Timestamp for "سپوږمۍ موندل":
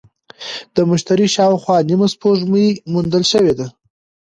2.13-3.23